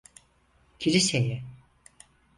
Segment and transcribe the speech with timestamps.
[0.79, 1.43] Kiliseye…